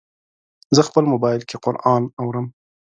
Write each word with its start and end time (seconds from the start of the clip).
زه 0.75 0.81
خپل 0.87 1.03
موبایل 1.11 1.41
کې 1.49 1.57
قرآن 1.65 2.01
اورم. 2.21 2.47